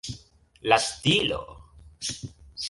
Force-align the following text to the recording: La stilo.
La 0.71 0.79
stilo. 0.79 1.39